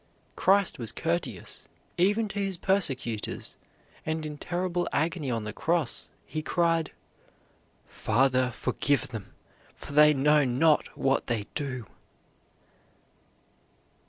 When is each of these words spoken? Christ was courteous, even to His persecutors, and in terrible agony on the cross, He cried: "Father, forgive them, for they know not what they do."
Christ 0.35 0.79
was 0.79 0.91
courteous, 0.91 1.67
even 1.95 2.27
to 2.29 2.39
His 2.39 2.57
persecutors, 2.57 3.55
and 4.03 4.25
in 4.25 4.39
terrible 4.39 4.89
agony 4.91 5.29
on 5.29 5.43
the 5.43 5.53
cross, 5.53 6.07
He 6.25 6.41
cried: 6.41 6.91
"Father, 7.87 8.49
forgive 8.49 9.09
them, 9.09 9.31
for 9.75 9.93
they 9.93 10.15
know 10.15 10.43
not 10.43 10.97
what 10.97 11.27
they 11.27 11.45
do." 11.53 11.85